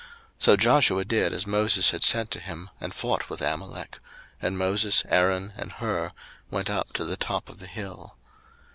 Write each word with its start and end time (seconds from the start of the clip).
02:017:010 0.39 0.43
So 0.45 0.57
Joshua 0.57 1.05
did 1.05 1.31
as 1.31 1.45
Moses 1.45 1.91
had 1.91 2.01
said 2.03 2.31
to 2.31 2.39
him, 2.39 2.71
and 2.79 2.91
fought 2.91 3.29
with 3.29 3.39
Amalek: 3.39 3.99
and 4.41 4.57
Moses, 4.57 5.03
Aaron, 5.09 5.53
and 5.55 5.73
Hur 5.73 6.09
went 6.49 6.71
up 6.71 6.91
to 6.93 7.05
the 7.05 7.15
top 7.17 7.49
of 7.49 7.59
the 7.59 7.67
hill. 7.67 8.17